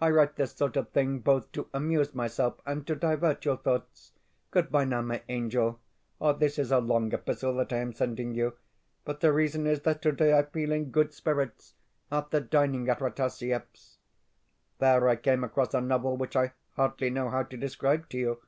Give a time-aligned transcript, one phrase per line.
[0.00, 4.10] I write this sort of thing both to amuse myself and to divert your thoughts.
[4.50, 5.78] Goodbye now, my angel.
[6.40, 8.54] This is a long epistle that I am sending you,
[9.04, 11.74] but the reason is that today I feel in good spirits
[12.10, 13.98] after dining at Rataziaev's.
[14.80, 18.38] There I came across a novel which I hardly know how to describe to you.